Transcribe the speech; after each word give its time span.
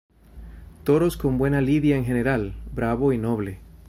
Toros 0.83 1.15
con 1.15 1.37
buena 1.37 1.61
lidia 1.61 1.95
en 1.95 2.05
general, 2.05 2.55
bravo 2.73 3.13
y 3.13 3.19
noble. 3.19 3.59